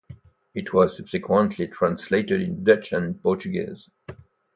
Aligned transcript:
It 0.55 0.73
was 0.73 0.97
subsequently 0.97 1.67
translated 1.67 2.41
in 2.41 2.63
Dutch 2.63 2.91
and 2.91 3.21
Portuguese. 3.21 3.87